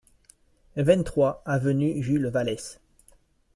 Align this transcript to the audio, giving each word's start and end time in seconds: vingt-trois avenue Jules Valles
vingt-trois 0.77 1.43
avenue 1.45 2.01
Jules 2.01 2.25
Valles 2.25 2.57